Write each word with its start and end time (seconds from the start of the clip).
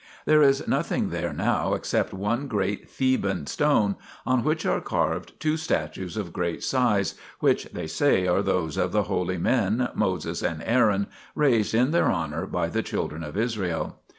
There 0.25 0.41
is 0.41 0.67
nothing 0.67 1.09
there 1.11 1.31
now 1.31 1.75
except 1.75 2.11
one 2.11 2.47
great 2.47 2.89
Theban 2.89 3.45
stone, 3.45 3.97
on 4.25 4.43
which 4.43 4.65
are 4.65 4.81
carved 4.81 5.39
two 5.39 5.57
statues 5.57 6.17
of 6.17 6.33
great 6.33 6.63
size, 6.63 7.13
which 7.39 7.65
they 7.65 7.85
say 7.85 8.25
are 8.25 8.41
those 8.41 8.77
of 8.77 8.93
the 8.93 9.03
holy 9.03 9.37
men, 9.37 9.89
Moses 9.93 10.41
and 10.41 10.63
Aaron, 10.65 11.05
raised 11.35 11.75
in 11.75 11.91
their 11.91 12.11
honour 12.11 12.47
by 12.47 12.67
the 12.67 12.81
children 12.81 13.23
of 13.23 13.37
Israel. 13.37 13.97